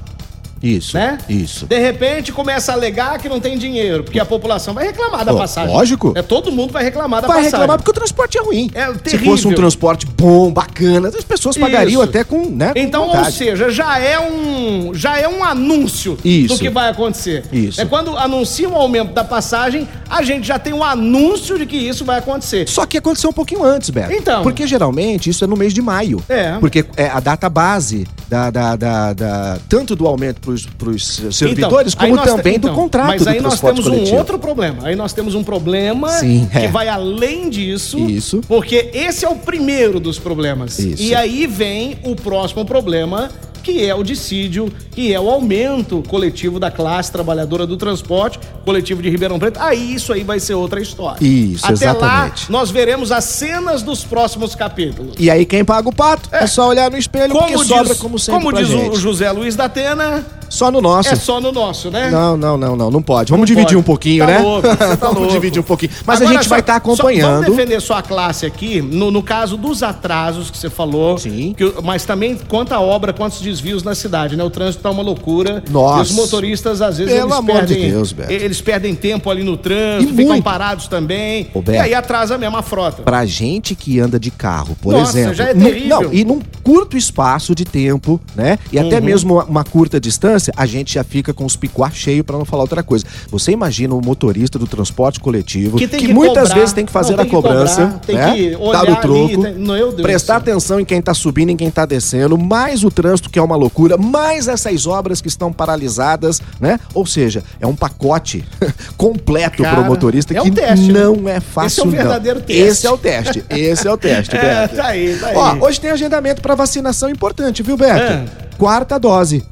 isso. 0.63 0.97
Né? 0.97 1.19
Isso. 1.29 1.67
De 1.67 1.79
repente 1.79 2.33
começa 2.33 2.73
a 2.73 2.75
alegar 2.75 3.19
que 3.19 3.29
não 3.29 3.41
tem 3.41 3.59
dinheiro, 3.59 4.05
porque 4.05 4.19
a 4.19 4.25
população 4.25 4.75
vai 4.75 4.87
reclamar 4.87 5.25
da 5.25 5.35
passagem. 5.35 5.75
Lógico. 5.75 6.13
É, 6.17 6.23
todo 6.23 6.51
mundo 6.51 6.73
vai 6.73 6.83
reclamar 6.83 7.21
da 7.23 7.29
vai 7.29 7.37
passagem. 7.37 7.51
Vai 7.51 7.61
reclamar 7.61 7.79
porque 7.79 7.91
o 7.91 7.95
transporte 7.95 8.39
é 8.39 8.43
ruim. 8.43 8.71
É 8.75 8.87
terrível. 8.87 9.19
Se 9.19 9.19
fosse 9.19 9.49
um 9.49 9.55
transporte 9.55 10.07
bom, 10.07 10.51
bacana, 10.51 11.09
as 11.09 11.25
pessoas 11.25 11.57
pagariam 11.57 12.03
Isso. 12.03 12.11
até 12.11 12.25
com, 12.25 12.47
né? 12.47 12.73
Com 12.73 12.79
então, 12.79 13.07
vontade. 13.07 13.27
ou 13.27 13.33
seja, 13.33 13.71
já 13.71 13.99
é 13.99 14.19
um 14.19 14.95
já 14.95 15.19
é 15.19 15.29
um 15.29 15.45
anúncio 15.45 16.19
Isso. 16.25 16.55
do 16.55 16.61
que 16.61 16.71
vai 16.71 16.91
acontecer. 16.91 17.45
Isso. 17.53 17.81
É 17.81 17.85
quando 17.85 18.17
anunciam 18.17 18.73
o 18.73 18.77
aumento 18.77 19.13
da 19.13 19.25
passagem, 19.25 19.87
a 20.09 20.23
gente 20.23 20.47
já 20.47 20.59
tem 20.59 20.73
um 20.73 20.85
anúncio 20.85 21.59
de 21.59 21.67
que 21.67 21.77
isso 21.77 22.05
vai 22.05 22.19
acontecer. 22.19 22.69
Só 22.69 22.87
que 22.87 22.99
aconteceu 22.99 23.31
um 23.31 23.33
pouquinho 23.33 23.65
antes, 23.65 23.91
Beto. 23.91 24.13
Então. 24.13 24.43
Porque 24.43 24.67
geralmente 24.67 25.31
isso 25.31 25.45
é 25.45 25.47
no 25.47 25.57
mês 25.57 25.73
de 25.73 25.83
maio. 25.83 26.23
É. 26.29 26.53
Porque 26.59 26.85
é 26.97 27.09
a 27.09 27.21
data 27.21 27.49
base 27.49 28.07
da, 28.29 28.51
da, 28.51 28.77
da, 28.77 29.13
da 29.13 29.59
tanto 29.69 29.95
do 29.95 30.07
aumento 30.07 30.41
para 30.41 30.91
os 30.91 31.23
servidores, 31.33 31.95
então, 31.95 32.09
como 32.09 32.23
também 32.23 32.57
então, 32.57 32.71
do 32.71 32.77
contrato 32.77 33.07
Mas 33.09 33.27
aí 33.27 33.41
nós 33.41 33.61
temos 33.61 33.85
coletivo. 33.85 34.15
um 34.15 34.19
outro 34.19 34.39
problema. 34.39 34.79
Aí 34.83 34.97
nós 34.97 35.13
temos 35.13 35.35
um 35.35 35.45
problema 35.45 36.09
Sim, 36.11 36.49
que 36.51 36.59
é. 36.59 36.69
vai 36.69 36.89
além 36.89 37.49
disso. 37.49 37.99
Isso. 37.99 38.41
Porque 38.47 38.91
esse 38.93 39.25
é 39.25 39.29
o 39.29 39.37
primeiro 39.37 40.01
dos 40.01 40.19
problemas. 40.19 40.79
Isso. 40.79 41.03
E 41.03 41.15
aí 41.15 41.47
vem 41.47 41.99
o 42.05 42.17
próximo 42.17 42.65
problema, 42.65 43.31
que 43.67 43.85
é 43.85 43.93
o 43.93 44.05
dissídio, 44.05 44.73
que 44.93 45.13
é 45.13 45.19
o 45.19 45.29
aumento 45.29 46.01
coletivo 46.07 46.61
da 46.61 46.71
classe 46.71 47.11
trabalhadora 47.11 47.67
do 47.67 47.77
transporte 47.77 48.39
coletivo 48.65 49.03
de 49.03 49.11
Ribeirão 49.11 49.41
Preto. 49.41 49.59
Aí 49.59 49.93
isso 49.95 50.13
aí 50.13 50.23
vai 50.23 50.39
ser 50.39 50.55
outra 50.55 50.81
história. 50.81 51.19
Isso, 51.21 51.65
Até 51.65 51.73
exatamente. 51.75 52.43
lá, 52.45 52.47
nós 52.49 52.71
veremos 52.71 53.11
as 53.11 53.25
cenas 53.25 53.83
dos 53.83 54.05
próximos 54.05 54.55
capítulos. 54.55 55.17
E 55.19 55.29
aí 55.29 55.45
quem 55.45 55.65
paga 55.65 55.89
o 55.89 55.93
pato 55.93 56.29
é, 56.31 56.45
é 56.45 56.47
só 56.47 56.69
olhar 56.69 56.93
no 56.93 56.97
espelho 56.97 57.33
como 57.33 57.43
porque 57.49 57.57
diz, 57.57 57.67
sobra 57.67 57.95
como 57.97 58.19
sempre 58.21 58.41
Como 58.41 58.57
diz 58.57 58.69
gente. 58.69 58.91
o 58.91 59.01
José 59.01 59.33
Luiz 59.33 59.57
da 59.57 59.65
Atena, 59.65 60.25
só 60.57 60.71
no 60.71 60.81
nosso. 60.81 61.11
É 61.11 61.15
só 61.15 61.41
no 61.41 61.53
nosso, 61.53 61.91
né? 61.91 62.11
Não, 62.11 62.37
não, 62.37 62.57
não, 62.57 62.75
não, 62.75 62.91
não 62.91 63.03
pode. 63.03 63.31
Vamos 63.31 63.49
não 63.49 63.55
dividir 63.55 63.75
pode. 63.75 63.77
um 63.77 63.83
pouquinho, 63.83 64.27
tá 64.27 64.33
né? 64.33 64.39
Louco, 64.39 64.69
tá 64.77 64.95
vamos 64.97 65.17
louco. 65.19 65.33
dividir 65.33 65.61
um 65.61 65.65
pouquinho. 65.65 65.93
Mas 66.05 66.21
Agora, 66.21 66.35
a 66.35 66.39
gente 66.39 66.49
vai 66.49 66.61
estar 66.61 66.73
tá 66.73 66.77
acompanhando. 66.79 67.43
vamos 67.43 67.57
defender 67.57 67.81
sua 67.81 68.03
classe 68.03 68.47
aqui, 68.47 68.81
no, 68.81 69.11
no 69.11 69.23
caso 69.23 69.57
dos 69.57 69.83
atrasos 69.83 70.51
que 70.51 70.59
você 70.59 70.71
falou. 70.71 71.19
Sim. 71.19 71.55
Que, 71.57 71.75
mas 71.85 72.05
também 72.05 72.37
quanta 72.49 72.81
obra, 72.81 73.13
quantos 73.13 73.41
desvios 73.41 73.83
na 73.83 73.95
cidade, 73.95 74.37
né? 74.37 74.43
O 74.43 74.51
trânsito 74.51 74.83
tá 74.83 74.91
uma 74.91 75.03
loucura. 75.03 75.63
Nossa. 75.71 75.99
E 75.99 76.03
os 76.03 76.13
motoristas, 76.13 76.81
às 76.81 76.99
vezes, 76.99 77.13
Pelo 77.13 77.27
eles 77.27 77.37
amor 77.37 77.57
perdem. 77.57 77.81
De 77.81 77.91
Deus, 77.91 78.13
Beto. 78.13 78.33
Eles 78.33 78.61
perdem 78.61 78.95
tempo 78.95 79.31
ali 79.31 79.45
no 79.45 79.57
trânsito, 79.57 80.13
e 80.13 80.17
ficam 80.17 80.33
muito. 80.33 80.45
parados 80.45 80.89
também. 80.89 81.49
Ô, 81.55 81.63
e 81.71 81.77
aí 81.77 81.95
atrasa 81.95 82.39
mesmo 82.39 82.57
a 82.57 82.63
frota. 82.63 83.03
Pra 83.03 83.27
gente 83.27 83.75
que 83.75 84.01
anda 84.01 84.19
de 84.19 84.31
carro, 84.31 84.77
por 84.81 84.93
Nossa, 84.93 85.19
exemplo. 85.19 85.35
Já 85.35 85.45
é 85.45 85.55
terrível. 85.55 86.03
não, 86.03 86.13
e 86.13 86.25
num 86.25 86.41
curto 86.63 86.97
espaço 86.97 87.55
de 87.55 87.65
tempo, 87.65 88.21
né? 88.35 88.59
E 88.73 88.79
até 88.79 88.99
uhum. 88.99 89.05
mesmo 89.05 89.35
uma, 89.35 89.45
uma 89.45 89.65
curta 89.65 90.01
distância 90.01 90.46
distância, 90.47 90.55
a 90.57 90.67
gente 90.67 90.95
já 90.95 91.05
fica 91.05 91.33
com 91.33 91.45
os 91.45 91.57
picuá 91.57 91.91
cheio 91.91 92.23
para 92.23 92.37
não 92.37 92.45
falar 92.45 92.63
outra 92.63 92.83
coisa. 92.83 93.05
Você 93.31 93.53
imagina 93.53 93.95
o 93.95 94.05
motorista 94.05 94.59
do 94.59 94.67
transporte 94.67 95.21
coletivo 95.21 95.79
que, 95.79 95.89
que, 95.89 95.99
que 95.99 96.13
muitas 96.13 96.49
cobrar, 96.49 96.55
vezes 96.55 96.73
tem 96.73 96.87
que 96.87 96.93
fazer 96.93 97.17
não, 97.17 97.25
a 97.25 97.27
cobrança, 97.27 97.83
cobrar, 97.83 97.99
tem 98.01 98.17
né? 98.17 98.35
que 98.35 98.51
dar 98.51 98.91
o 98.91 98.97
troco, 98.97 99.45
ali, 99.45 99.93
tem... 99.95 100.03
prestar 100.03 100.37
atenção 100.37 100.81
em 100.81 100.85
quem 100.85 101.01
tá 101.01 101.15
subindo, 101.15 101.51
em 101.51 101.57
quem 101.57 101.71
tá 101.71 101.85
descendo, 101.85 102.37
mais 102.39 102.85
o 102.85 102.91
trânsito 102.91 103.31
que 103.31 103.39
é 103.39 103.43
uma 103.43 103.57
loucura, 103.57 103.97
mais 103.97 104.49
essas 104.49 104.87
obras 104.87 105.21
que 105.21 105.29
estão 105.29 105.53
paralisadas, 105.53 106.41
né? 106.61 106.79
Ou 106.95 107.07
seja, 107.07 107.43
é 107.61 107.67
um 107.67 107.75
pacote 107.75 108.45
completo 108.97 109.63
para 109.63 109.81
o 109.81 109.85
motorista 109.85 110.35
é 110.37 110.41
que 110.41 110.49
um 110.49 110.55
teste, 110.55 110.93
né? 110.93 111.01
não 111.01 111.17
né? 111.17 111.37
é 111.37 111.41
fácil 111.41 111.67
Esse 111.67 111.81
é 111.81 111.85
o 111.85 111.91
verdadeiro 111.91 112.39
não. 112.41 112.47
teste. 112.47 112.63
Esse 112.63 112.87
é 112.87 112.91
o 112.91 112.99
teste. 112.99 113.45
Esse 113.51 113.89
é 113.89 113.93
o 113.93 113.97
teste, 113.97 114.37
é, 114.37 114.69
tá 114.69 114.87
aí, 114.87 115.17
tá 115.19 115.29
aí. 115.29 115.37
Ó, 115.37 115.67
hoje 115.67 115.81
tem 115.81 115.91
agendamento 115.91 116.43
para 116.43 116.55
vacinação 116.55 117.09
importante, 117.09 117.63
viu, 117.63 117.77
Beto? 117.77 118.01
É. 118.01 118.47
Quarta 118.59 118.99
dose. 118.99 119.45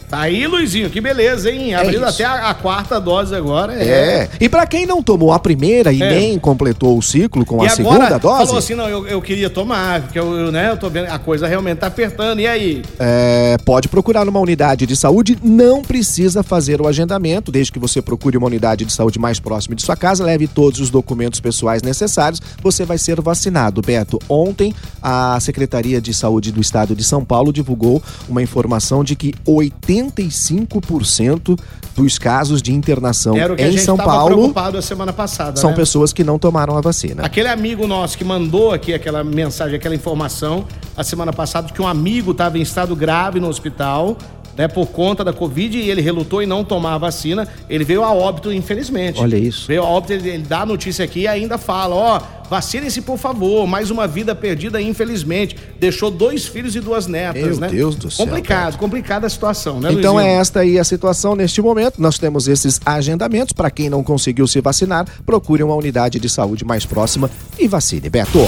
Tá 0.09 0.21
aí, 0.21 0.47
Luizinho, 0.47 0.89
que 0.89 0.99
beleza, 0.99 1.51
hein? 1.51 1.75
Abrindo 1.75 2.03
é 2.03 2.09
até 2.09 2.25
a, 2.25 2.49
a, 2.49 2.53
quarta 2.55 2.99
dose 2.99 3.35
agora. 3.35 3.75
É. 3.75 3.87
é. 3.87 4.29
E 4.41 4.49
para 4.49 4.65
quem 4.65 4.83
não 4.83 5.03
tomou 5.03 5.31
a 5.31 5.37
primeira 5.37 5.93
e 5.93 6.01
é. 6.01 6.09
nem 6.09 6.39
completou 6.39 6.97
o 6.97 7.01
ciclo 7.01 7.45
com 7.45 7.63
e 7.63 7.67
a 7.67 7.69
segunda 7.69 8.17
dose. 8.17 8.47
Falou 8.47 8.57
assim: 8.57 8.73
não, 8.73 8.89
eu, 8.89 9.05
eu 9.05 9.21
queria 9.21 9.51
tomar, 9.51 10.01
porque 10.01 10.17
eu, 10.17 10.33
eu, 10.33 10.51
né, 10.51 10.71
eu 10.71 10.77
tô 10.77 10.89
vendo, 10.89 11.11
a 11.11 11.19
coisa 11.19 11.47
realmente 11.47 11.77
tá 11.77 11.87
apertando. 11.87 12.39
E 12.39 12.47
aí? 12.47 12.81
É, 12.97 13.55
pode 13.63 13.87
procurar 13.87 14.25
numa 14.25 14.39
unidade 14.39 14.87
de 14.87 14.95
saúde, 14.95 15.37
não 15.43 15.83
precisa 15.83 16.41
fazer 16.41 16.81
o 16.81 16.87
agendamento, 16.87 17.51
desde 17.51 17.71
que 17.71 17.77
você 17.77 18.01
procure 18.01 18.35
uma 18.35 18.47
unidade 18.47 18.85
de 18.85 18.91
saúde 18.91 19.19
mais 19.19 19.39
próxima 19.39 19.75
de 19.75 19.83
sua 19.83 19.95
casa, 19.95 20.23
leve 20.23 20.47
todos 20.47 20.79
os 20.79 20.89
documentos 20.89 21.39
pessoais 21.39 21.83
necessários, 21.83 22.41
você 22.63 22.83
vai 22.83 22.97
ser 22.97 23.21
vacinado. 23.21 23.79
Beto, 23.79 24.17
ontem 24.27 24.73
a 25.03 25.39
Secretaria 25.39 26.01
de 26.01 26.15
Saúde 26.15 26.51
do 26.51 26.59
Estado 26.59 26.95
de 26.95 27.03
São 27.03 27.23
Paulo 27.23 27.53
divulgou 27.53 28.01
uma 28.27 28.41
informação 28.41 29.03
de 29.03 29.15
que 29.15 29.35
80 29.45 29.98
85% 30.05 31.59
dos 31.95 32.17
casos 32.17 32.61
de 32.61 32.73
internação 32.73 33.35
Era 33.35 33.53
o 33.53 33.55
que 33.55 33.61
em 33.61 33.65
a 33.65 33.71
gente 33.71 33.83
São 33.83 33.97
Paulo 33.97 34.35
preocupado 34.35 34.77
a 34.77 34.81
semana 34.81 35.11
passada, 35.11 35.59
são 35.59 35.71
né? 35.71 35.75
pessoas 35.75 36.13
que 36.13 36.23
não 36.23 36.39
tomaram 36.39 36.77
a 36.77 36.81
vacina. 36.81 37.23
Aquele 37.23 37.49
amigo 37.49 37.85
nosso 37.87 38.17
que 38.17 38.23
mandou 38.23 38.71
aqui 38.71 38.93
aquela 38.93 39.23
mensagem, 39.23 39.75
aquela 39.75 39.95
informação 39.95 40.65
a 40.95 41.03
semana 41.03 41.33
passada 41.33 41.71
que 41.71 41.81
um 41.81 41.87
amigo 41.87 42.31
estava 42.31 42.57
em 42.57 42.61
estado 42.61 42.95
grave 42.95 43.39
no 43.39 43.47
hospital 43.47 44.17
né, 44.57 44.67
por 44.67 44.87
conta 44.87 45.23
da 45.23 45.33
Covid 45.33 45.77
e 45.77 45.89
ele 45.89 46.01
relutou 46.01 46.41
em 46.41 46.45
não 46.45 46.63
tomar 46.63 46.95
a 46.95 46.97
vacina. 46.97 47.47
Ele 47.69 47.83
veio 47.83 48.03
a 48.03 48.11
óbito, 48.13 48.51
infelizmente. 48.51 49.19
Olha 49.19 49.37
isso. 49.37 49.67
Veio 49.67 49.83
a 49.83 49.85
óbito, 49.85 50.13
ele, 50.13 50.29
ele 50.29 50.43
dá 50.43 50.61
a 50.61 50.65
notícia 50.65 51.05
aqui 51.05 51.21
e 51.21 51.27
ainda 51.27 51.57
fala: 51.57 51.95
ó, 51.95 52.21
vacinem-se 52.49 53.01
por 53.01 53.17
favor, 53.17 53.65
mais 53.67 53.89
uma 53.91 54.07
vida 54.07 54.35
perdida, 54.35 54.81
infelizmente. 54.81 55.55
Deixou 55.79 56.11
dois 56.11 56.45
filhos 56.45 56.75
e 56.75 56.79
duas 56.79 57.07
netas, 57.07 57.41
Meu 57.43 57.59
né? 57.59 57.69
Deus 57.69 57.95
do 57.95 58.11
céu. 58.11 58.25
Complicado, 58.25 58.77
complicada 58.77 59.27
a 59.27 59.29
situação, 59.29 59.79
né, 59.79 59.91
Então 59.91 60.15
Luizinho? 60.15 60.35
é 60.35 60.39
esta 60.39 60.59
aí 60.61 60.77
a 60.77 60.83
situação 60.83 61.35
neste 61.35 61.61
momento. 61.61 62.01
Nós 62.01 62.17
temos 62.17 62.47
esses 62.47 62.79
agendamentos. 62.85 63.53
Para 63.53 63.71
quem 63.71 63.89
não 63.89 64.03
conseguiu 64.03 64.47
se 64.47 64.59
vacinar, 64.61 65.05
procure 65.25 65.63
uma 65.63 65.75
unidade 65.75 66.19
de 66.19 66.29
saúde 66.29 66.65
mais 66.65 66.85
próxima 66.85 67.29
e 67.57 67.67
vacine. 67.67 68.09
Beto. 68.09 68.39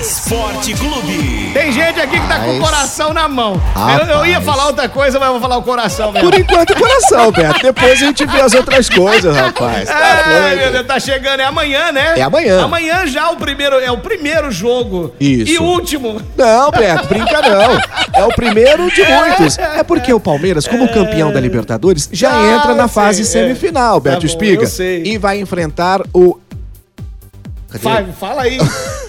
Esporte 0.00 0.74
Clube. 0.74 1.50
Tem 1.52 1.72
gente 1.72 2.00
aqui 2.00 2.20
que 2.20 2.28
tá 2.28 2.38
com 2.38 2.56
o 2.56 2.60
coração 2.60 3.12
na 3.12 3.26
mão. 3.26 3.60
Eu, 4.00 4.06
eu, 4.18 4.26
ia 4.26 4.40
falar 4.40 4.66
outra 4.66 4.88
coisa, 4.88 5.18
mas 5.18 5.28
vou 5.30 5.40
falar 5.40 5.56
o 5.56 5.62
coração, 5.62 6.12
Beto. 6.12 6.24
Por 6.30 6.38
enquanto, 6.38 6.70
o 6.70 6.76
coração, 6.76 7.32
Beto. 7.32 7.60
Depois 7.62 7.90
a 7.90 7.94
gente 7.96 8.24
vê 8.24 8.40
as 8.40 8.54
outras 8.54 8.88
coisas, 8.88 9.34
rapaz. 9.34 9.88
Tá 9.88 9.96
Ai, 9.96 10.54
meu 10.54 10.70
Deus, 10.70 10.86
tá 10.86 11.00
chegando. 11.00 11.40
É 11.40 11.44
amanhã, 11.44 11.90
né? 11.90 12.14
É 12.16 12.22
amanhã. 12.22 12.62
Amanhã 12.62 13.06
já 13.08 13.28
o 13.30 13.36
primeiro, 13.36 13.80
é 13.80 13.90
o 13.90 13.98
primeiro 13.98 14.52
jogo. 14.52 15.12
Isso. 15.18 15.52
E 15.52 15.58
o 15.58 15.64
último. 15.64 16.22
Não, 16.36 16.70
Beto, 16.70 17.08
brinca 17.08 17.42
não. 17.42 17.80
É 18.14 18.24
o 18.24 18.28
primeiro 18.28 18.88
de 18.92 19.02
muitos. 19.02 19.58
É 19.58 19.82
porque 19.82 20.12
o 20.12 20.20
Palmeiras, 20.20 20.68
como 20.68 20.88
campeão 20.88 21.32
da 21.32 21.40
Libertadores, 21.40 22.08
já 22.12 22.30
ah, 22.30 22.56
entra 22.56 22.74
na 22.74 22.86
fase 22.86 23.24
sei, 23.24 23.42
semifinal, 23.42 23.98
Beto 23.98 24.20
tá 24.20 24.26
Espiga. 24.26 24.64
E 25.04 25.18
vai 25.18 25.40
enfrentar 25.40 26.02
o 26.14 26.38
Cadê? 27.70 28.12
Fala 28.12 28.42
aí. 28.42 28.58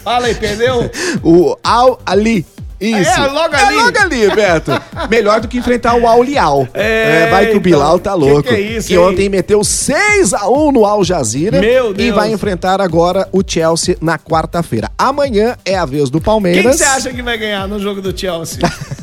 Fala 0.03 0.27
aí, 0.27 0.35
perdeu? 0.35 0.89
o 1.23 1.57
Al 1.63 1.99
Ali. 2.05 2.45
Isso. 2.79 3.11
É, 3.11 3.27
logo 3.27 3.55
ali. 3.55 3.75
É 3.75 3.83
logo 3.83 3.99
ali, 3.99 4.35
Beto. 4.35 4.71
Melhor 5.09 5.41
do 5.41 5.49
que 5.49 5.57
enfrentar 5.57 5.95
o 5.95 6.07
Al 6.07 6.23
Lial. 6.23 6.65
É, 6.73 7.25
é, 7.25 7.29
vai 7.29 7.47
que 7.47 7.57
o 7.57 7.59
Bilal 7.59 7.97
então, 7.97 7.99
tá 7.99 8.13
louco. 8.13 8.43
Que, 8.43 8.49
que, 8.49 8.55
é 8.55 8.59
isso, 8.59 8.87
que 8.87 8.97
ontem 8.97 9.27
meteu 9.27 9.63
6 9.63 10.33
a 10.33 10.49
1 10.49 10.71
no 10.71 10.85
Al 10.85 11.03
Jazeera. 11.03 11.59
Meu 11.59 11.93
Deus. 11.93 12.07
E 12.07 12.11
vai 12.11 12.31
enfrentar 12.31 12.79
agora 12.79 13.27
o 13.33 13.41
Chelsea 13.45 13.97
na 13.99 14.17
quarta-feira. 14.17 14.89
Amanhã 14.97 15.57
é 15.65 15.77
a 15.77 15.85
vez 15.85 16.09
do 16.09 16.21
Palmeiras. 16.21 16.63
Quem 16.63 16.71
você 16.71 16.83
acha 16.85 17.11
que 17.11 17.21
vai 17.21 17.37
ganhar 17.37 17.67
no 17.67 17.79
jogo 17.79 18.01
do 18.01 18.17
Chelsea? 18.17 18.59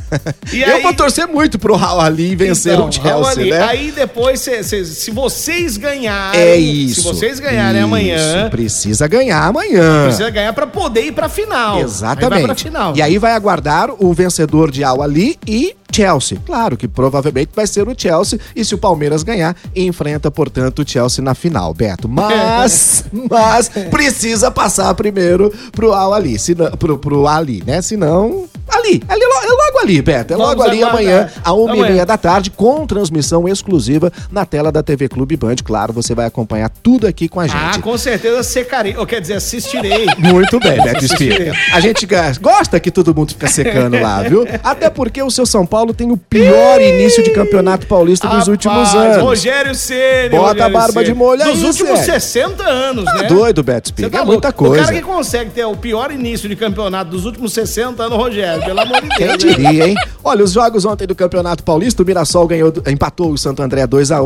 E 0.53 0.63
eu 0.63 0.83
vou 0.83 0.95
torcer 0.95 1.27
muito 1.27 1.59
pro 1.59 1.75
Raul 1.75 2.01
Ali 2.01 2.37
vencer 2.37 2.75
então, 2.75 2.89
o 2.89 2.93
Chelsea, 2.93 3.47
né? 3.47 3.63
Aí 3.63 3.93
depois, 3.93 4.41
se, 4.41 4.63
se, 4.63 4.85
se, 4.85 5.11
vocês 5.11 5.77
ganharem. 5.77 6.41
É 6.41 6.57
isso. 6.57 7.03
Se 7.03 7.07
vocês 7.09 7.41
ganharem 7.41 7.81
isso, 7.81 7.87
amanhã. 7.87 8.51
Precisa 8.51 9.07
ganhar 9.07 9.43
amanhã. 9.43 10.05
Precisa 10.05 10.31
ganhar 10.31 10.53
para 10.53 10.67
poder 10.67 11.07
ir 11.07 11.13
pra 11.13 11.29
final. 11.29 11.81
Exatamente. 11.81 12.39
Aí 12.41 12.45
pra 12.45 12.55
final. 12.55 12.97
E 12.97 13.03
aí 13.03 13.19
vai 13.19 13.33
aguardar 13.33 13.91
o 13.99 14.13
vencedor 14.13 14.71
de 14.71 14.85
Al 14.85 15.03
Ali 15.03 15.39
e 15.47 15.75
Chelsea. 15.93 16.39
Claro 16.45 16.77
que 16.77 16.87
provavelmente 16.87 17.51
vai 17.55 17.67
ser 17.67 17.89
o 17.89 17.95
Chelsea 17.97 18.39
e 18.55 18.65
se 18.65 18.75
o 18.75 18.79
Palmeiras 18.79 19.23
ganhar, 19.23 19.57
enfrenta, 19.75 20.31
portanto, 20.31 20.81
o 20.81 20.89
Chelsea 20.89 21.25
na 21.25 21.35
final, 21.35 21.73
Beto. 21.73 22.09
Mas, 22.09 23.05
mas 23.31 23.69
precisa 23.91 24.51
passar 24.51 24.95
primeiro 24.95 25.53
pro 25.73 25.93
Al 25.93 26.13
Ali, 26.13 26.39
senão, 26.39 26.71
pro, 26.73 26.99
pro 26.99 27.27
Ali, 27.27 27.63
né? 27.67 27.81
Senão 27.81 28.49
ali, 28.87 29.02
ali 29.09 29.23
é 29.23 29.49
logo 29.50 29.78
ali, 29.83 30.02
Beto. 30.02 30.33
É 30.33 30.37
logo 30.37 30.49
Vamos 30.57 30.66
ali 30.66 30.83
aguardar. 30.83 31.00
amanhã, 31.00 31.31
a 31.45 31.52
uma 31.52 31.76
e 31.76 31.81
meia 31.81 32.07
da 32.07 32.16
tarde, 32.16 32.50
com 32.50 32.87
transmissão 32.87 33.49
exclusiva 33.49 34.12
na 34.31 34.45
tela 34.45 34.71
da 34.71 34.83
TV 34.83 35.09
Clube 35.09 35.37
Band. 35.37 35.57
Claro, 35.64 35.93
você 35.93 36.14
vai 36.14 36.26
acompanhar 36.26 36.71
tudo 36.83 37.07
aqui 37.07 37.28
com 37.28 37.40
a 37.40 37.47
gente. 37.47 37.57
Ah, 37.78 37.81
com 37.81 37.97
certeza 37.99 38.43
secarei, 38.43 38.97
ou 38.97 39.07
quer 39.07 39.21
dizer, 39.21 39.35
assistirei. 39.35 40.07
Muito 40.19 40.59
bem, 40.61 40.81
Beto 40.83 41.05
Espírito. 41.05 41.57
A 41.73 41.81
gente 41.81 42.07
gosta 42.40 42.78
que 42.81 42.90
todo 42.90 43.14
mundo 43.14 43.31
fica 43.31 43.49
secando 43.49 43.99
lá, 44.00 44.23
viu? 44.23 44.47
Até 44.62 44.88
porque 44.90 45.23
o 45.23 45.31
seu 45.31 45.47
São 45.47 45.66
Paulo 45.66 45.93
tem 45.93 46.11
o 46.11 46.16
pior 46.16 46.81
início 46.81 47.23
de 47.23 47.31
campeonato 47.31 47.87
paulista 47.87 48.28
dos 48.28 48.49
últimos 48.49 48.95
anos. 48.95 49.23
Rogério 49.23 49.75
Ceni. 49.75 50.31
Bota 50.31 50.49
Rogério 50.49 50.64
a 50.64 50.69
barba 50.69 50.93
Ceni. 50.93 51.05
de 51.07 51.14
molho 51.14 51.43
aí, 51.43 51.52
Dos 51.52 51.62
últimos 51.62 52.00
Ceni. 52.00 52.21
60 52.21 52.62
anos, 52.64 53.05
tá 53.05 53.14
né? 53.14 53.28
doido, 53.28 53.62
Beto 53.62 53.88
Espírito. 53.88 54.12
Tá 54.12 54.21
é 54.21 54.25
muita 54.25 54.52
coisa. 54.52 54.83
O 54.83 54.87
cara 54.87 54.97
que 54.97 55.02
consegue 55.02 55.50
ter 55.50 55.64
o 55.64 55.76
pior 55.76 56.11
início 56.11 56.49
de 56.49 56.57
campeonato 56.57 57.11
dos 57.11 57.25
últimos 57.25 57.52
60 57.52 58.02
anos, 58.02 58.16
Rogério, 58.19 58.64
pelo 58.64 58.75
amor 58.80 59.00
de 59.02 59.09
Deus. 59.09 59.18
Quem 59.18 59.37
diria, 59.37 59.88
hein? 59.88 59.95
Olha, 60.23 60.45
os 60.45 60.52
jogos 60.52 60.85
ontem 60.85 61.06
do 61.06 61.14
Campeonato 61.14 61.62
Paulista, 61.62 62.02
o 62.02 62.06
Mirassol 62.06 62.47
ganhou, 62.47 62.73
empatou 62.87 63.30
o 63.30 63.38
Santo 63.38 63.62
André 63.62 63.87
2 63.87 64.11
a 64.12 64.21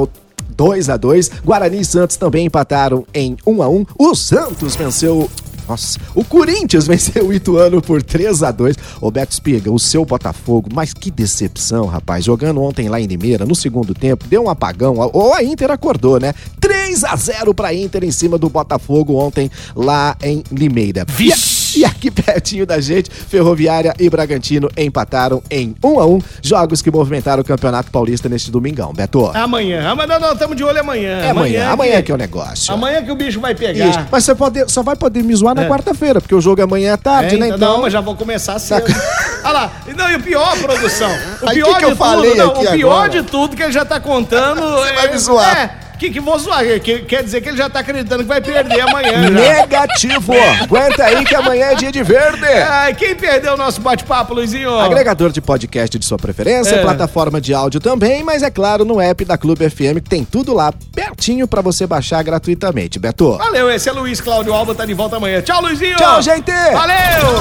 2 0.56 0.90
a 0.90 0.96
2 0.96 1.30
Guarani 1.44 1.80
e 1.80 1.84
Santos 1.84 2.16
também 2.16 2.46
empataram 2.46 3.06
em 3.14 3.36
1 3.46 3.62
a 3.62 3.68
1 3.68 3.86
O 3.98 4.14
Santos 4.14 4.76
venceu 4.76 5.30
Nossa, 5.68 5.98
o 6.14 6.24
Corinthians 6.24 6.86
venceu 6.88 7.28
o 7.28 7.32
Ituano 7.32 7.80
por 7.80 8.02
3 8.02 8.42
a 8.42 8.50
2 8.50 8.76
Ô 9.00 9.10
Beto 9.10 9.32
Espiga, 9.32 9.70
o 9.70 9.78
seu 9.78 10.04
Botafogo, 10.04 10.68
mas 10.74 10.92
que 10.92 11.10
decepção, 11.10 11.86
rapaz. 11.86 12.24
Jogando 12.24 12.60
ontem 12.62 12.88
lá 12.88 13.00
em 13.00 13.06
Limeira, 13.06 13.46
no 13.46 13.54
segundo 13.54 13.94
tempo, 13.94 14.26
deu 14.26 14.44
um 14.44 14.50
apagão, 14.50 14.96
ou 15.12 15.32
a 15.32 15.42
Inter 15.42 15.70
acordou, 15.70 16.20
né? 16.20 16.34
3 16.60 17.04
a 17.04 17.16
0 17.16 17.54
pra 17.54 17.72
Inter 17.72 18.04
em 18.04 18.10
cima 18.10 18.36
do 18.36 18.50
Botafogo 18.50 19.14
ontem 19.14 19.50
lá 19.74 20.16
em 20.22 20.42
Limeira. 20.50 21.06
Vixe! 21.08 21.59
E 21.80 21.84
aqui 21.84 22.10
pertinho 22.10 22.66
da 22.66 22.80
gente, 22.80 23.10
Ferroviária 23.10 23.94
e 23.98 24.08
Bragantino 24.10 24.68
empataram 24.76 25.42
em 25.50 25.74
1 25.82 26.00
a 26.00 26.06
1 26.06 26.18
jogos 26.42 26.82
que 26.82 26.90
movimentaram 26.90 27.42
o 27.42 27.44
Campeonato 27.44 27.90
Paulista 27.90 28.28
neste 28.28 28.50
domingão. 28.50 28.92
Beto. 28.92 29.30
Amanhã. 29.34 29.88
Amanhã 29.90 30.18
não, 30.18 30.32
estamos 30.32 30.56
de 30.56 30.64
olho 30.64 30.80
amanhã. 30.80 31.18
É 31.20 31.30
amanhã, 31.30 31.68
amanhã 31.70 32.02
que 32.02 32.10
é 32.10 32.14
o 32.14 32.18
negócio. 32.18 32.72
Amanhã 32.74 33.02
que 33.02 33.10
o 33.10 33.14
bicho 33.16 33.40
vai 33.40 33.54
pegar. 33.54 33.86
Isso. 33.86 33.98
Mas 34.10 34.24
você 34.24 34.34
pode, 34.34 34.70
só 34.70 34.82
vai 34.82 34.96
poder 34.96 35.22
me 35.22 35.34
zoar 35.34 35.54
na 35.54 35.64
É. 35.64 35.68
quarta-feira, 35.68 36.20
porque 36.20 36.34
o 36.34 36.40
jogo 36.40 36.60
é 36.60 36.64
amanhã 36.64 36.94
à 36.94 36.96
tarde, 36.96 37.36
É, 37.36 37.38
né? 37.38 37.46
então, 37.46 37.56
Então. 37.56 37.72
Não, 37.74 37.82
mas 37.82 37.92
já 37.92 38.00
vou 38.00 38.16
começar 38.16 38.58
cedo. 38.58 38.84
Olha 39.44 39.52
lá. 39.52 39.72
Não, 39.96 40.10
e 40.10 40.16
o 40.16 40.22
pior, 40.22 40.56
produção. 40.58 41.10
O 41.42 41.48
Aí, 41.48 41.56
pior 41.56 41.72
que 41.74 41.78
que 41.78 41.84
eu 41.84 41.90
de 41.90 41.96
falei 41.96 42.30
tudo, 42.32 42.38
não, 42.42 42.50
aqui 42.52 42.66
o 42.66 42.70
pior 42.72 42.92
agora? 43.04 43.08
de 43.10 43.22
tudo 43.22 43.56
que 43.56 43.62
ele 43.62 43.72
já 43.72 43.84
tá 43.84 44.00
contando. 44.00 44.60
Você 44.80 44.92
vai 44.92 45.10
me 45.12 45.18
zoar. 45.18 45.56
É, 45.56 45.70
que, 46.00 46.10
que 46.10 46.20
vou 46.20 46.38
zoar. 46.38 46.64
Que, 46.80 47.00
quer 47.00 47.22
dizer 47.22 47.40
que 47.42 47.48
ele 47.50 47.58
já 47.58 47.68
tá 47.68 47.80
acreditando 47.80 48.22
que 48.22 48.28
vai 48.28 48.40
perder 48.40 48.80
amanhã. 48.80 49.22
já. 49.22 49.30
Negativo! 49.30 50.32
Aguenta 50.62 51.04
aí 51.04 51.24
que 51.24 51.34
amanhã 51.34 51.66
é 51.66 51.74
dia 51.74 51.92
de 51.92 52.02
verde! 52.02 52.44
Ai, 52.46 52.94
quem 52.94 53.14
perdeu 53.14 53.54
o 53.54 53.56
nosso 53.56 53.80
bate-papo, 53.80 54.34
Luizinho? 54.34 54.78
Agregador 54.78 55.30
de 55.30 55.40
podcast 55.40 55.98
de 55.98 56.04
sua 56.04 56.16
preferência, 56.18 56.74
É. 56.76 56.82
plataforma 56.82 57.40
de 57.40 57.52
áudio 57.52 57.78
também, 57.80 58.24
mas 58.24 58.42
é 58.42 58.50
claro 58.50 58.84
no 58.84 59.00
app 59.00 59.24
da 59.24 59.36
Clube 59.36 59.68
FM 59.68 60.00
que 60.02 60.08
tem 60.08 60.24
tudo 60.24 60.54
lá 60.54 60.72
pertinho 60.94 61.46
pra 61.46 61.60
você 61.60 61.86
baixar 61.86 62.22
gratuitamente. 62.22 62.98
Beto. 62.98 63.36
Valeu, 63.36 63.70
esse 63.70 63.88
é 63.88 63.92
Luiz 63.92 64.20
Cláudio 64.20 64.54
Alba, 64.54 64.74
tá 64.74 64.86
de 64.86 64.94
volta 64.94 65.16
amanhã. 65.16 65.42
Tchau, 65.42 65.60
Luizinho! 65.60 65.96
Tchau, 65.96 66.22
gente! 66.22 66.50
Valeu! 66.50 67.40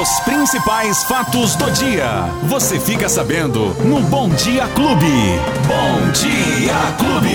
Os 0.00 0.20
principais 0.20 1.04
fatos 1.04 1.54
do 1.56 1.70
dia. 1.70 2.24
Você 2.44 2.78
fica 2.78 3.08
sabendo 3.08 3.66
no 3.84 4.00
Bom 4.00 4.28
Dia 4.30 4.66
Clube. 4.74 5.06
Bom 5.66 6.10
Dia 6.12 6.74
Clube. 6.98 7.26